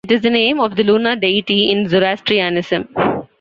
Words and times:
It 0.03 0.13
is 0.13 0.21
the 0.21 0.31
name 0.31 0.59
of 0.59 0.75
the 0.75 0.83
lunar 0.83 1.15
deity 1.15 1.69
in 1.69 1.87
Zoroastrianism. 1.87 2.87